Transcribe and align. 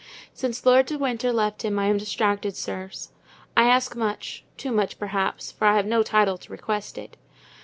Since 0.33 0.65
Lord 0.65 0.87
de 0.87 0.97
Winter 0.97 1.31
left 1.31 1.63
him 1.63 1.77
I 1.77 1.85
am 1.85 1.99
distracted, 1.99 2.55
sirs. 2.55 3.11
I 3.55 3.67
ask 3.67 3.95
much, 3.95 4.43
too 4.57 4.71
much, 4.71 4.97
perhaps, 4.97 5.51
for 5.51 5.65
I 5.67 5.75
have 5.75 5.85
no 5.85 6.01
title 6.01 6.39
to 6.39 6.51
request 6.51 6.97
it. 6.97 7.17